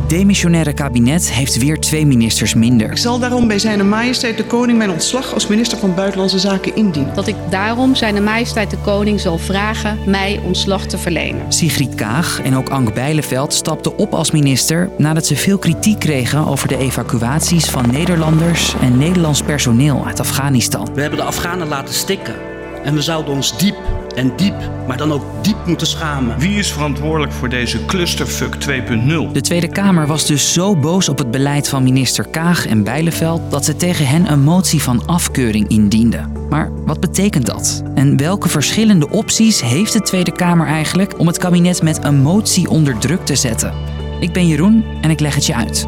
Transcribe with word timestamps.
Het 0.00 0.18
demissionaire 0.18 0.72
kabinet 0.72 1.30
heeft 1.30 1.56
weer 1.58 1.80
twee 1.80 2.06
ministers 2.06 2.54
minder. 2.54 2.90
Ik 2.90 2.96
zal 2.96 3.18
daarom 3.18 3.48
bij 3.48 3.58
zijn 3.58 3.88
majesteit 3.88 4.36
de 4.36 4.44
koning 4.44 4.78
mijn 4.78 4.90
ontslag 4.90 5.34
als 5.34 5.46
minister 5.46 5.78
van 5.78 5.94
Buitenlandse 5.94 6.38
Zaken 6.38 6.76
indienen. 6.76 7.14
Dat 7.14 7.26
ik 7.26 7.36
daarom 7.50 7.94
zijn 7.94 8.24
majesteit 8.24 8.70
de 8.70 8.76
koning 8.76 9.20
zal 9.20 9.38
vragen 9.38 9.98
mij 10.06 10.40
ontslag 10.44 10.86
te 10.86 10.98
verlenen. 10.98 11.52
Sigrid 11.52 11.94
Kaag 11.94 12.40
en 12.42 12.56
ook 12.56 12.68
Ank 12.68 12.94
Bijleveld 12.94 13.52
stapten 13.52 13.98
op 13.98 14.14
als 14.14 14.30
minister 14.30 14.90
nadat 14.98 15.26
ze 15.26 15.36
veel 15.36 15.58
kritiek 15.58 15.98
kregen 15.98 16.46
over 16.46 16.68
de 16.68 16.76
evacuaties 16.76 17.64
van 17.64 17.90
Nederlanders 17.90 18.74
en 18.80 18.98
Nederlands 18.98 19.42
personeel 19.42 20.06
uit 20.06 20.20
Afghanistan. 20.20 20.88
We 20.94 21.00
hebben 21.00 21.18
de 21.18 21.24
Afghanen 21.24 21.68
laten 21.68 21.94
stikken 21.94 22.49
en 22.84 22.94
we 22.94 23.02
zouden 23.02 23.34
ons 23.34 23.58
diep 23.58 23.76
en 24.14 24.32
diep, 24.36 24.54
maar 24.86 24.96
dan 24.96 25.12
ook 25.12 25.24
diep 25.42 25.66
moeten 25.66 25.86
schamen. 25.86 26.38
Wie 26.38 26.58
is 26.58 26.72
verantwoordelijk 26.72 27.32
voor 27.32 27.48
deze 27.48 27.84
clusterfuck 27.84 28.54
2.0? 28.54 29.32
De 29.32 29.40
Tweede 29.40 29.68
Kamer 29.68 30.06
was 30.06 30.26
dus 30.26 30.52
zo 30.52 30.76
boos 30.76 31.08
op 31.08 31.18
het 31.18 31.30
beleid 31.30 31.68
van 31.68 31.82
minister 31.82 32.26
Kaag 32.28 32.66
en 32.66 32.84
Bijleveld 32.84 33.50
dat 33.50 33.64
ze 33.64 33.76
tegen 33.76 34.06
hen 34.06 34.32
een 34.32 34.42
motie 34.42 34.82
van 34.82 35.06
afkeuring 35.06 35.68
indiende. 35.68 36.20
Maar 36.48 36.70
wat 36.86 37.00
betekent 37.00 37.46
dat? 37.46 37.82
En 37.94 38.16
welke 38.16 38.48
verschillende 38.48 39.10
opties 39.10 39.60
heeft 39.60 39.92
de 39.92 40.00
Tweede 40.00 40.32
Kamer 40.32 40.66
eigenlijk 40.66 41.18
om 41.18 41.26
het 41.26 41.38
kabinet 41.38 41.82
met 41.82 42.04
een 42.04 42.22
motie 42.22 42.68
onder 42.68 42.98
druk 42.98 43.24
te 43.24 43.36
zetten? 43.36 43.74
Ik 44.20 44.32
ben 44.32 44.46
Jeroen 44.46 44.84
en 45.00 45.10
ik 45.10 45.20
leg 45.20 45.34
het 45.34 45.46
je 45.46 45.54
uit. 45.54 45.86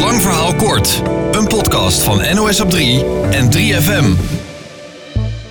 Lang 0.00 0.20
verhaal 0.20 0.54
kort. 0.54 1.02
Een 1.32 1.46
podcast 1.46 2.02
van 2.02 2.34
NOS 2.34 2.60
op 2.60 2.70
3 2.70 3.04
en 3.30 3.50
3FM. 3.56 4.39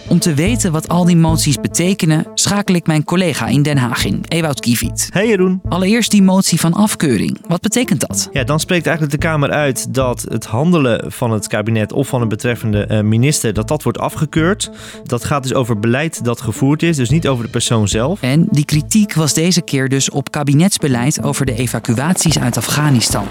Om 0.09 0.19
te 0.19 0.33
weten 0.33 0.71
wat 0.71 0.87
al 0.87 1.05
die 1.05 1.15
moties 1.15 1.61
betekenen, 1.61 2.25
schakel 2.33 2.75
ik 2.75 2.87
mijn 2.87 3.03
collega 3.03 3.47
in 3.47 3.63
Den 3.63 3.77
Haag 3.77 4.05
in, 4.05 4.23
Ewout 4.27 4.59
Kieviet. 4.59 5.09
Hey 5.13 5.27
Jeroen. 5.27 5.61
Allereerst 5.67 6.11
die 6.11 6.21
motie 6.21 6.59
van 6.59 6.73
afkeuring. 6.73 7.37
Wat 7.47 7.61
betekent 7.61 8.07
dat? 8.07 8.29
Ja, 8.31 8.43
dan 8.43 8.59
spreekt 8.59 8.88
eigenlijk 8.88 9.21
de 9.21 9.27
Kamer 9.27 9.49
uit 9.49 9.93
dat 9.93 10.25
het 10.29 10.45
handelen 10.45 11.11
van 11.11 11.31
het 11.31 11.47
kabinet 11.47 11.93
of 11.93 12.07
van 12.07 12.21
een 12.21 12.27
betreffende 12.27 12.85
eh, 12.85 13.01
minister, 13.01 13.53
dat 13.53 13.67
dat 13.67 13.83
wordt 13.83 13.99
afgekeurd. 13.99 14.71
Dat 15.03 15.23
gaat 15.23 15.43
dus 15.43 15.53
over 15.53 15.79
beleid 15.79 16.23
dat 16.23 16.41
gevoerd 16.41 16.83
is, 16.83 16.95
dus 16.95 17.09
niet 17.09 17.27
over 17.27 17.45
de 17.45 17.51
persoon 17.51 17.88
zelf. 17.88 18.21
En 18.21 18.47
die 18.51 18.66
kritiek 18.66 19.13
was 19.13 19.33
deze 19.33 19.61
keer 19.61 19.89
dus 19.89 20.09
op 20.09 20.31
kabinetsbeleid 20.31 21.23
over 21.23 21.45
de 21.45 21.55
evacuaties 21.55 22.39
uit 22.39 22.57
Afghanistan. 22.57 23.25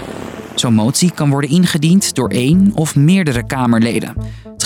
Zo'n 0.55 0.73
motie 0.73 1.11
kan 1.11 1.29
worden 1.29 1.49
ingediend 1.49 2.15
door 2.15 2.29
één 2.29 2.71
of 2.75 2.95
meerdere 2.95 3.45
Kamerleden. 3.45 4.13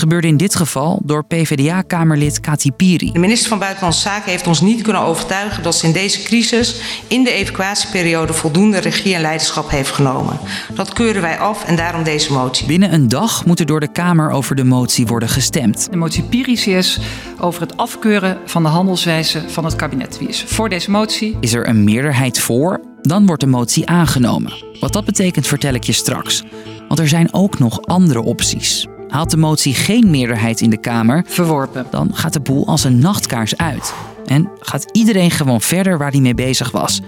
Gebeurde 0.04 0.28
in 0.28 0.36
dit 0.36 0.54
geval 0.54 1.00
door 1.04 1.24
PvdA-Kamerlid 1.24 2.40
Kati 2.40 2.72
Piri. 2.72 3.12
De 3.12 3.18
minister 3.18 3.48
van 3.48 3.58
Buitenlandse 3.58 4.00
Zaken 4.00 4.30
heeft 4.30 4.46
ons 4.46 4.60
niet 4.60 4.82
kunnen 4.82 5.02
overtuigen 5.02 5.62
dat 5.62 5.74
ze 5.74 5.86
in 5.86 5.92
deze 5.92 6.22
crisis 6.22 6.80
in 7.08 7.24
de 7.24 7.30
evacuatieperiode 7.32 8.32
voldoende 8.32 8.78
regie 8.78 9.14
en 9.14 9.20
leiderschap 9.20 9.70
heeft 9.70 9.90
genomen. 9.90 10.38
Dat 10.74 10.92
keuren 10.92 11.22
wij 11.22 11.38
af 11.38 11.64
en 11.64 11.76
daarom 11.76 12.02
deze 12.02 12.32
motie. 12.32 12.66
Binnen 12.66 12.92
een 12.92 13.08
dag 13.08 13.44
moet 13.44 13.60
er 13.60 13.66
door 13.66 13.80
de 13.80 13.92
Kamer 13.92 14.30
over 14.30 14.56
de 14.56 14.64
motie 14.64 15.06
worden 15.06 15.28
gestemd. 15.28 15.90
De 15.90 15.96
motie 15.96 16.22
Piri 16.22 16.52
is 16.52 17.00
over 17.40 17.60
het 17.60 17.76
afkeuren 17.76 18.38
van 18.46 18.62
de 18.62 18.68
handelswijze 18.68 19.42
van 19.48 19.64
het 19.64 19.76
kabinet. 19.76 20.18
Wie 20.18 20.28
is 20.28 20.44
voor 20.46 20.68
deze 20.68 20.90
motie? 20.90 21.36
Is 21.40 21.54
er 21.54 21.68
een 21.68 21.84
meerderheid 21.84 22.40
voor? 22.40 22.80
Dan 23.00 23.26
wordt 23.26 23.40
de 23.40 23.46
motie 23.46 23.86
aangenomen. 23.86 24.52
Wat 24.80 24.92
dat 24.92 25.04
betekent 25.04 25.46
vertel 25.46 25.74
ik 25.74 25.84
je 25.84 25.92
straks. 25.92 26.42
Want 26.88 27.00
er 27.00 27.08
zijn 27.08 27.32
ook 27.32 27.58
nog 27.58 27.82
andere 27.82 28.22
opties. 28.22 28.86
Haalt 29.14 29.30
de 29.30 29.36
motie 29.36 29.74
geen 29.74 30.10
meerderheid 30.10 30.60
in 30.60 30.70
de 30.70 30.80
Kamer, 30.80 31.24
Verworpen. 31.26 31.86
dan 31.90 32.10
gaat 32.14 32.32
de 32.32 32.40
boel 32.40 32.66
als 32.66 32.84
een 32.84 32.98
nachtkaars 32.98 33.56
uit. 33.56 33.94
En 34.26 34.50
gaat 34.58 34.88
iedereen 34.92 35.30
gewoon 35.30 35.60
verder 35.60 35.98
waar 35.98 36.10
hij 36.10 36.20
mee 36.20 36.34
bezig 36.34 36.70
was. 36.70 37.00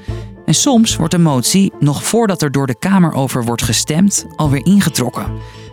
En 0.44 0.54
soms 0.54 0.96
wordt 0.96 1.12
de 1.12 1.18
motie, 1.18 1.72
nog 1.78 2.04
voordat 2.04 2.42
er 2.42 2.52
door 2.52 2.66
de 2.66 2.78
Kamer 2.78 3.12
over 3.12 3.44
wordt 3.44 3.62
gestemd, 3.62 4.26
alweer 4.36 4.66
ingetrokken. 4.66 5.26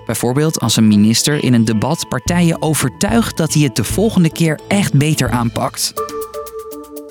Bijvoorbeeld 0.05 0.59
als 0.59 0.75
een 0.75 0.87
minister 0.87 1.43
in 1.43 1.53
een 1.53 1.65
debat 1.65 2.05
partijen 2.09 2.61
overtuigt 2.61 3.37
dat 3.37 3.53
hij 3.53 3.63
het 3.63 3.75
de 3.75 3.83
volgende 3.83 4.31
keer 4.31 4.59
echt 4.67 4.93
beter 4.93 5.29
aanpakt. 5.29 5.93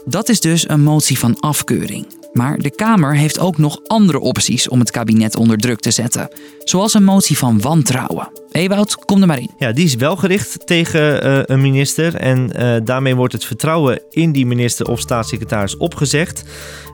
Dat 0.05 0.29
is 0.29 0.41
dus 0.41 0.69
een 0.69 0.83
motie 0.83 1.19
van 1.19 1.41
afkeuring. 1.41 2.07
Maar 2.33 2.59
de 2.59 2.71
Kamer 2.71 3.17
heeft 3.17 3.39
ook 3.39 3.59
nog 3.59 3.81
andere 3.87 4.21
opties 4.21 4.69
om 4.69 4.79
het 4.79 4.91
kabinet 4.91 5.37
onder 5.37 5.59
druk 5.59 5.81
te 5.81 5.91
zetten. 5.91 6.29
Zoals 6.59 6.95
een 6.95 7.05
motie 7.05 7.39
van 7.39 7.61
wantrouwen. 7.61 8.42
Ewout, 8.53 9.05
kom 9.05 9.21
er 9.21 9.27
maar 9.27 9.39
in. 9.39 9.51
Ja, 9.59 9.73
die 9.73 9.85
is 9.85 9.95
wel 9.95 10.17
gericht 10.17 10.67
tegen 10.67 11.27
uh, 11.27 11.43
een 11.45 11.61
minister 11.61 12.15
en 12.15 12.51
uh, 12.57 12.77
daarmee 12.85 13.15
wordt 13.15 13.33
het 13.33 13.45
vertrouwen 13.45 14.01
in 14.11 14.33
die 14.33 14.47
minister 14.47 14.87
of 14.87 15.01
staatssecretaris 15.01 15.77
opgezegd. 15.77 16.45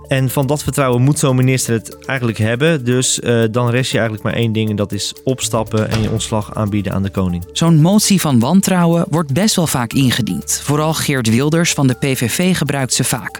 En 0.08 0.30
van 0.30 0.46
dat 0.46 0.62
vertrouwen 0.62 1.02
moet 1.02 1.18
zo'n 1.18 1.36
minister 1.36 1.74
het 1.74 2.06
eigenlijk 2.06 2.38
hebben. 2.38 2.84
Dus 2.84 3.18
uh, 3.18 3.44
dan 3.50 3.70
rest 3.70 3.90
je 3.90 3.98
eigenlijk 3.98 4.26
maar 4.26 4.36
één 4.36 4.52
ding 4.52 4.70
en 4.70 4.76
dat 4.76 4.92
is 4.92 5.14
opstappen 5.24 5.90
en 5.90 6.02
je 6.02 6.10
ontslag 6.10 6.54
aanbieden 6.54 6.92
aan 6.92 7.02
de 7.02 7.10
koning. 7.10 7.44
Zo'n 7.52 7.80
motie 7.80 8.20
van 8.20 8.38
wantrouwen 8.38 9.04
wordt 9.10 9.32
best 9.32 9.56
wel 9.56 9.66
vaak 9.66 9.92
ingediend. 9.92 10.60
Vooral 10.62 10.94
Geert 10.94 11.30
Wilders 11.30 11.72
van 11.72 11.86
de 11.86 11.94
PVV 11.94 12.56
gebruikt 12.56 12.92
ze 12.92 13.04
vaak. 13.04 13.38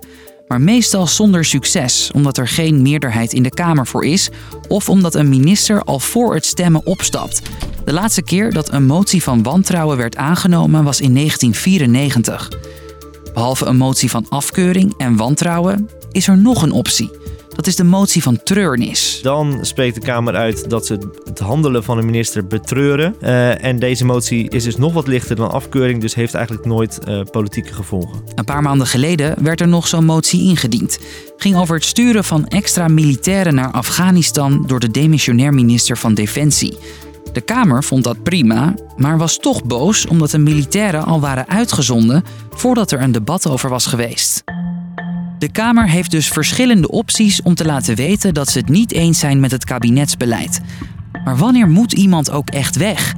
Maar 0.49 0.61
meestal 0.61 1.07
zonder 1.07 1.45
succes, 1.45 2.11
omdat 2.15 2.37
er 2.37 2.49
geen 2.49 2.83
meerderheid 2.83 3.33
in 3.33 3.43
de 3.43 3.51
Kamer 3.51 3.87
voor 3.87 4.05
is 4.05 4.31
of 4.69 4.89
omdat 4.89 5.15
een 5.15 5.29
minister 5.29 5.83
al 5.83 5.99
voor 5.99 6.35
het 6.35 6.47
stemmen 6.47 6.87
opstapt. 6.87 7.43
De 7.89 7.95
laatste 7.95 8.23
keer 8.23 8.53
dat 8.53 8.73
een 8.73 8.87
motie 8.87 9.23
van 9.23 9.43
wantrouwen 9.43 9.97
werd 9.97 10.17
aangenomen 10.17 10.85
was 10.85 11.01
in 11.01 11.15
1994. 11.15 12.51
Behalve 13.35 13.67
een 13.67 13.77
motie 13.77 14.11
van 14.11 14.27
afkeuring 14.29 14.95
en 14.97 15.17
wantrouwen 15.17 15.89
is 16.11 16.29
er 16.29 16.39
nog 16.39 16.63
een 16.63 16.73
optie. 16.73 17.11
Dat 17.49 17.67
is 17.67 17.77
de 17.77 17.85
motie 17.85 18.23
van 18.23 18.43
treurnis. 18.43 19.21
Dan 19.23 19.59
spreekt 19.61 19.95
de 19.95 20.01
Kamer 20.01 20.35
uit 20.35 20.71
dat 20.71 20.87
ze 20.87 20.99
het 21.25 21.39
handelen 21.39 21.85
van 21.85 21.99
een 21.99 22.05
minister 22.07 22.47
betreuren. 22.47 23.15
Uh, 23.21 23.65
en 23.65 23.79
deze 23.79 24.05
motie 24.05 24.51
is 24.51 24.65
dus 24.65 24.77
nog 24.77 24.93
wat 24.93 25.07
lichter 25.07 25.37
dan 25.37 25.51
afkeuring, 25.51 26.01
dus 26.01 26.15
heeft 26.15 26.35
eigenlijk 26.35 26.67
nooit 26.67 26.99
uh, 27.09 27.21
politieke 27.31 27.75
gevolgen. 27.75 28.23
Een 28.35 28.45
paar 28.45 28.63
maanden 28.63 28.87
geleden 28.87 29.43
werd 29.43 29.61
er 29.61 29.69
nog 29.69 29.89
zo'n 29.89 30.05
motie 30.05 30.43
ingediend. 30.43 30.99
Ging 31.37 31.57
over 31.57 31.75
het 31.75 31.85
sturen 31.85 32.25
van 32.25 32.47
extra 32.47 32.89
militairen 32.89 33.55
naar 33.55 33.71
Afghanistan 33.71 34.65
door 34.67 34.81
de 34.81 34.91
demissionair 34.91 35.55
minister 35.55 35.99
van 35.99 36.15
Defensie. 36.15 36.77
De 37.33 37.41
Kamer 37.41 37.85
vond 37.85 38.05
dat 38.05 38.23
prima, 38.23 38.75
maar 38.97 39.19
was 39.19 39.39
toch 39.39 39.65
boos 39.65 40.07
omdat 40.07 40.31
de 40.31 40.39
militairen 40.39 41.05
al 41.05 41.21
waren 41.21 41.49
uitgezonden 41.49 42.25
voordat 42.51 42.91
er 42.91 43.03
een 43.03 43.13
debat 43.13 43.49
over 43.49 43.71
was 43.71 43.87
geweest. 43.87 44.45
De 45.39 45.49
Kamer 45.53 45.89
heeft 45.89 46.11
dus 46.11 46.29
verschillende 46.29 46.91
opties 46.91 47.43
om 47.43 47.55
te 47.55 47.65
laten 47.65 47.95
weten 47.95 48.35
dat 48.35 48.49
ze 48.49 48.59
het 48.59 48.69
niet 48.69 48.93
eens 48.93 49.19
zijn 49.19 49.41
met 49.41 49.51
het 49.51 49.65
kabinetsbeleid. 49.65 50.61
Maar 51.25 51.37
wanneer 51.37 51.69
moet 51.69 51.93
iemand 51.93 52.31
ook 52.31 52.51
echt 52.51 52.77
weg? 52.77 53.15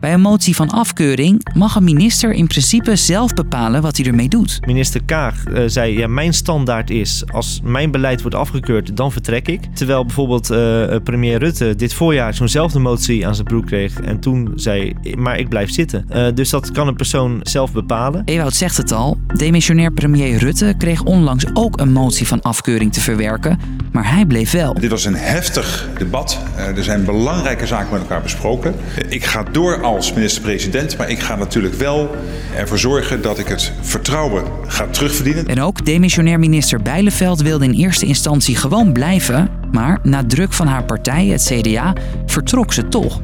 Bij 0.00 0.12
een 0.12 0.20
motie 0.20 0.56
van 0.56 0.70
afkeuring 0.70 1.46
mag 1.54 1.74
een 1.74 1.84
minister 1.84 2.32
in 2.32 2.46
principe 2.46 2.96
zelf 2.96 3.34
bepalen 3.34 3.82
wat 3.82 3.96
hij 3.96 4.06
ermee 4.06 4.28
doet. 4.28 4.58
Minister 4.66 5.02
Kaag 5.04 5.46
uh, 5.48 5.62
zei: 5.66 5.98
ja, 5.98 6.06
Mijn 6.06 6.34
standaard 6.34 6.90
is: 6.90 7.22
als 7.32 7.60
mijn 7.64 7.90
beleid 7.90 8.20
wordt 8.20 8.36
afgekeurd, 8.36 8.96
dan 8.96 9.12
vertrek 9.12 9.48
ik. 9.48 9.60
Terwijl 9.74 10.04
bijvoorbeeld 10.04 10.50
uh, 10.50 10.96
premier 11.04 11.38
Rutte 11.38 11.74
dit 11.76 11.94
voorjaar 11.94 12.34
zo'nzelfde 12.34 12.78
motie 12.78 13.26
aan 13.26 13.34
zijn 13.34 13.46
broek 13.46 13.66
kreeg. 13.66 14.00
En 14.00 14.20
toen 14.20 14.52
zei: 14.54 14.94
Maar 15.16 15.38
ik 15.38 15.48
blijf 15.48 15.70
zitten. 15.70 16.06
Uh, 16.14 16.26
dus 16.34 16.50
dat 16.50 16.70
kan 16.72 16.88
een 16.88 16.96
persoon 16.96 17.40
zelf 17.42 17.72
bepalen. 17.72 18.22
Ewout 18.24 18.54
zegt 18.54 18.76
het 18.76 18.92
al: 18.92 19.18
demissionair 19.36 19.92
premier 19.92 20.38
Rutte 20.38 20.74
kreeg 20.78 21.02
onlangs 21.02 21.44
ook 21.52 21.80
een 21.80 21.92
motie 21.92 22.26
van 22.26 22.42
afkeuring 22.42 22.92
te 22.92 23.00
verwerken. 23.00 23.58
Maar 23.92 24.12
hij 24.12 24.26
bleef 24.26 24.50
wel. 24.50 24.74
Dit 24.74 24.90
was 24.90 25.04
een 25.04 25.14
heftig 25.14 25.88
debat. 25.98 26.38
er 26.56 26.84
zijn 26.84 27.04
belangrijke 27.04 27.66
zaken 27.66 27.92
met 27.92 28.00
elkaar 28.00 28.22
besproken. 28.22 28.74
ik 29.08 29.24
ga 29.24 29.42
door 29.42 29.82
als 29.96 30.12
minister-president, 30.12 30.96
maar 30.96 31.10
ik 31.10 31.20
ga 31.20 31.36
natuurlijk 31.36 31.74
wel 31.74 32.16
ervoor 32.56 32.78
zorgen 32.78 33.22
dat 33.22 33.38
ik 33.38 33.48
het 33.48 33.72
vertrouwen 33.80 34.44
ga 34.66 34.86
terugverdienen. 34.86 35.46
En 35.46 35.60
ook 35.60 35.84
demissionair 35.84 36.38
minister 36.38 36.82
Bijleveld 36.82 37.40
wilde 37.40 37.64
in 37.64 37.72
eerste 37.72 38.06
instantie 38.06 38.56
gewoon 38.56 38.92
blijven, 38.92 39.48
maar 39.72 39.98
na 40.02 40.24
druk 40.26 40.52
van 40.52 40.66
haar 40.66 40.84
partij, 40.84 41.26
het 41.26 41.42
CDA, 41.42 41.92
vertrok 42.26 42.72
ze 42.72 42.88
toch. 42.88 43.20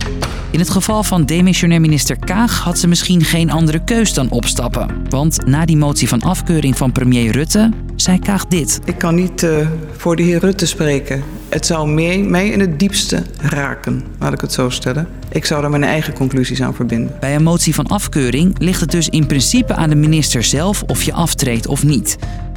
In 0.51 0.59
het 0.59 0.71
geval 0.71 1.03
van 1.03 1.25
demissionair 1.25 1.81
minister 1.81 2.17
Kaag 2.19 2.59
had 2.59 2.79
ze 2.79 2.89
misschien 2.89 3.25
geen 3.25 3.51
andere 3.51 3.85
keus 3.85 4.15
dan 4.15 4.31
opstappen. 4.31 5.07
Want 5.09 5.47
na 5.47 5.65
die 5.65 5.77
motie 5.77 6.09
van 6.09 6.23
afkeuring 6.23 6.77
van 6.77 6.93
premier 6.93 7.33
Rutte 7.33 7.71
zei 7.97 8.19
Kaag 8.19 8.47
dit. 8.47 8.81
Ik 8.85 8.99
kan 8.99 9.15
niet 9.15 9.43
uh, 9.43 9.69
voor 9.97 10.17
de 10.17 10.23
heer 10.23 10.39
Rutte 10.39 10.67
spreken. 10.67 11.23
Het 11.49 11.67
zou 11.67 11.89
mij, 11.89 12.19
mij 12.19 12.49
in 12.49 12.61
het 12.61 12.79
diepste 12.79 13.23
raken, 13.41 14.05
laat 14.19 14.33
ik 14.33 14.41
het 14.41 14.53
zo 14.53 14.71
stellen. 14.71 15.09
Ik 15.29 15.45
zou 15.45 15.61
daar 15.61 15.71
mijn 15.71 15.85
eigen 15.85 16.13
conclusies 16.13 16.63
aan 16.63 16.75
verbinden. 16.75 17.17
Bij 17.21 17.35
een 17.35 17.43
motie 17.43 17.75
van 17.75 17.87
afkeuring 17.87 18.59
ligt 18.59 18.81
het 18.81 18.91
dus 18.91 19.09
in 19.09 19.27
principe 19.27 19.75
aan 19.75 19.91
de 19.91 19.97
minister 19.97 20.43
zelf 20.43 20.83
of 20.83 21.03
je 21.03 21.13
aftreedt 21.13 21.67
of 21.67 21.85
niet. 21.85 22.17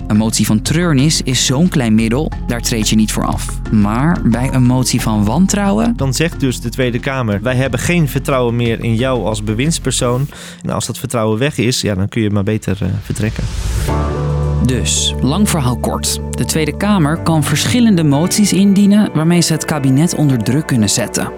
Een 0.09 0.17
motie 0.17 0.45
van 0.45 0.61
treurnis 0.61 1.21
is 1.21 1.45
zo'n 1.45 1.67
klein 1.67 1.95
middel, 1.95 2.31
daar 2.47 2.61
treed 2.61 2.89
je 2.89 2.95
niet 2.95 3.11
voor 3.11 3.25
af. 3.25 3.71
Maar 3.71 4.21
bij 4.23 4.49
een 4.53 4.63
motie 4.63 5.01
van 5.01 5.25
wantrouwen. 5.25 5.93
Dan 5.95 6.13
zegt 6.13 6.39
dus 6.39 6.61
de 6.61 6.69
Tweede 6.69 6.99
Kamer: 6.99 7.41
Wij 7.41 7.55
hebben 7.55 7.79
geen 7.79 8.07
vertrouwen 8.07 8.55
meer 8.55 8.83
in 8.83 8.95
jou 8.95 9.25
als 9.25 9.43
bewindspersoon. 9.43 10.27
En 10.63 10.69
als 10.69 10.85
dat 10.85 10.97
vertrouwen 10.97 11.39
weg 11.39 11.57
is, 11.57 11.81
ja, 11.81 11.95
dan 11.95 12.07
kun 12.07 12.21
je 12.21 12.29
maar 12.29 12.43
beter 12.43 12.77
uh, 12.83 12.89
vertrekken. 13.01 13.43
Dus, 14.65 15.13
lang 15.21 15.49
verhaal 15.49 15.77
kort. 15.77 16.19
De 16.31 16.45
Tweede 16.45 16.77
Kamer 16.77 17.17
kan 17.17 17.43
verschillende 17.43 18.03
moties 18.03 18.53
indienen 18.53 19.09
waarmee 19.13 19.41
ze 19.41 19.53
het 19.53 19.65
kabinet 19.65 20.15
onder 20.15 20.37
druk 20.37 20.67
kunnen 20.67 20.89
zetten. 20.89 21.31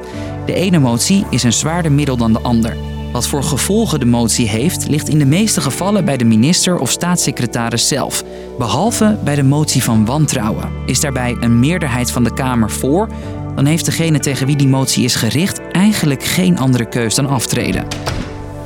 De 0.45 0.53
ene 0.53 0.79
motie 0.79 1.25
is 1.29 1.44
een 1.44 1.53
zwaarder 1.53 1.91
middel 1.91 2.18
dan 2.18 2.33
de 2.33 2.39
ander. 2.39 2.90
Wat 3.11 3.27
voor 3.27 3.43
gevolgen 3.43 3.99
de 3.99 4.05
motie 4.05 4.47
heeft, 4.47 4.89
ligt 4.89 5.09
in 5.09 5.19
de 5.19 5.25
meeste 5.25 5.61
gevallen 5.61 6.05
bij 6.05 6.17
de 6.17 6.25
minister 6.25 6.79
of 6.79 6.91
staatssecretaris 6.91 7.87
zelf. 7.87 8.23
Behalve 8.57 9.17
bij 9.23 9.35
de 9.35 9.43
motie 9.43 9.83
van 9.83 10.05
wantrouwen. 10.05 10.69
Is 10.85 10.99
daarbij 10.99 11.37
een 11.39 11.59
meerderheid 11.59 12.11
van 12.11 12.23
de 12.23 12.33
Kamer 12.33 12.69
voor, 12.69 13.09
dan 13.55 13.65
heeft 13.65 13.85
degene 13.85 14.19
tegen 14.19 14.45
wie 14.45 14.55
die 14.55 14.67
motie 14.67 15.03
is 15.03 15.15
gericht 15.15 15.61
eigenlijk 15.71 16.23
geen 16.23 16.59
andere 16.59 16.85
keus 16.85 17.15
dan 17.15 17.27
aftreden. 17.27 17.85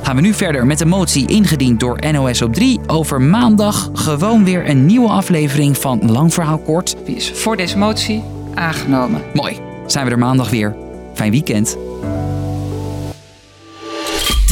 Gaan 0.02 0.16
we 0.16 0.22
nu 0.22 0.34
verder 0.34 0.66
met 0.66 0.78
de 0.78 0.86
motie 0.86 1.28
ingediend 1.28 1.80
door 1.80 1.98
NOS 2.12 2.42
op 2.42 2.54
3 2.54 2.80
over 2.86 3.20
maandag 3.20 3.90
gewoon 3.92 4.44
weer 4.44 4.68
een 4.68 4.86
nieuwe 4.86 5.08
aflevering 5.08 5.78
van 5.78 6.10
Lang 6.10 6.34
Verhaal 6.34 6.58
Kort. 6.58 6.96
Wie 7.04 7.16
is 7.16 7.30
voor 7.30 7.56
deze 7.56 7.78
motie? 7.78 8.22
Aangenomen. 8.54 9.22
Mooi, 9.34 9.56
zijn 9.86 10.04
we 10.04 10.10
er 10.10 10.18
maandag 10.18 10.50
weer. 10.50 10.76
Fijn 11.14 11.30
weekend. 11.30 11.76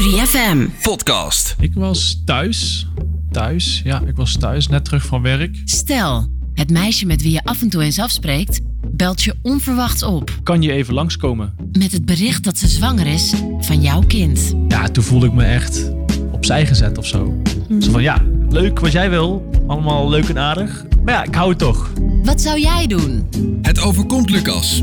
3FM 0.05 0.83
Podcast. 0.83 1.57
Ik 1.61 1.75
was 1.75 2.23
thuis. 2.25 2.87
Thuis, 3.31 3.81
ja, 3.85 4.03
ik 4.07 4.17
was 4.17 4.37
thuis, 4.37 4.69
net 4.69 4.85
terug 4.85 5.07
van 5.07 5.23
werk. 5.23 5.63
Stel, 5.65 6.29
het 6.55 6.71
meisje 6.71 7.07
met 7.07 7.23
wie 7.23 7.33
je 7.33 7.45
af 7.45 7.63
en 7.63 7.69
toe 7.69 7.83
eens 7.83 7.99
afspreekt, 7.99 8.61
belt 8.87 9.23
je 9.23 9.35
onverwachts 9.43 10.03
op. 10.03 10.31
Kan 10.43 10.63
je 10.63 10.73
even 10.73 10.95
langskomen? 10.95 11.55
Met 11.73 11.93
het 11.93 12.05
bericht 12.05 12.45
dat 12.45 12.59
ze 12.59 12.69
zwanger 12.69 13.07
is 13.07 13.33
van 13.61 13.81
jouw 13.81 14.01
kind. 14.01 14.53
Ja, 14.69 14.89
toen 14.89 15.05
voelde 15.05 15.27
ik 15.27 15.33
me 15.33 15.45
echt 15.45 15.93
opzij 16.33 16.67
gezet 16.67 16.99
of 16.99 17.07
zo. 17.07 17.43
Zo 17.81 17.91
van, 17.91 18.03
ja, 18.03 18.23
leuk 18.49 18.81
wat 18.81 18.93
jij 18.93 19.11
wil. 19.11 19.51
Allemaal 19.67 20.09
leuk 20.09 20.29
en 20.29 20.39
aardig. 20.39 20.85
Maar 21.05 21.15
ja, 21.15 21.25
ik 21.25 21.35
hou 21.35 21.49
het 21.49 21.59
toch. 21.59 21.91
Wat 22.23 22.41
zou 22.41 22.61
jij 22.61 22.87
doen? 22.87 23.29
Het 23.63 23.81
overkomt 23.81 24.31
Lucas. 24.31 24.83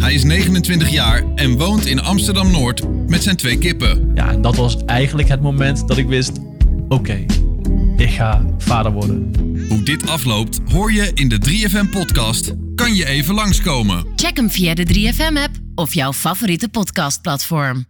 Hij 0.00 0.14
is 0.14 0.24
29 0.24 0.90
jaar 0.90 1.24
en 1.34 1.56
woont 1.56 1.86
in 1.86 2.00
Amsterdam-Noord 2.00 3.08
met 3.08 3.22
zijn 3.22 3.36
twee 3.36 3.58
kippen. 3.58 4.10
Ja, 4.14 4.30
en 4.30 4.42
dat 4.42 4.56
was 4.56 4.84
eigenlijk 4.84 5.28
het 5.28 5.40
moment 5.40 5.88
dat 5.88 5.96
ik 5.96 6.06
wist... 6.06 6.32
Oké, 6.88 7.24
ik 7.96 8.10
ga 8.10 8.44
vader 8.58 8.92
worden. 8.92 9.32
Hoe 9.68 9.82
dit 9.82 10.08
afloopt 10.08 10.60
hoor 10.72 10.92
je 10.92 11.10
in 11.14 11.28
de 11.28 11.38
3FM-podcast 11.48 12.52
Kan 12.80 12.94
je 12.94 13.06
even 13.06 13.34
langskomen? 13.34 14.06
Check 14.16 14.36
hem 14.36 14.50
via 14.50 14.74
de 14.74 14.86
3FM-app 14.86 15.54
of 15.74 15.94
jouw 15.94 16.12
favoriete 16.12 16.68
podcastplatform. 16.68 17.89